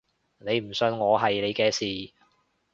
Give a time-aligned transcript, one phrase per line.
[0.39, 2.11] 你唔信我係你嘅事